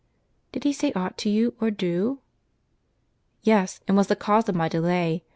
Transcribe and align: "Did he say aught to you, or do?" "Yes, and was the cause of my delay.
"Did 0.53 0.63
he 0.63 0.73
say 0.73 0.91
aught 0.93 1.15
to 1.19 1.29
you, 1.29 1.53
or 1.61 1.69
do?" 1.69 2.21
"Yes, 3.43 3.81
and 3.87 3.95
was 3.95 4.07
the 4.07 4.15
cause 4.15 4.49
of 4.49 4.55
my 4.55 4.67
delay. 4.67 5.23